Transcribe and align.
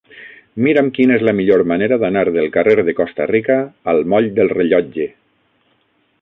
Mira'm 0.67 0.87
quina 0.93 1.13
és 1.17 1.25
la 1.27 1.33
millor 1.39 1.63
manera 1.71 1.99
d'anar 2.03 2.23
del 2.37 2.49
carrer 2.57 2.87
de 2.87 2.97
Costa 3.01 3.27
Rica 3.33 3.59
al 3.95 4.03
moll 4.15 4.31
del 4.41 4.51
Rellotge. 4.59 5.07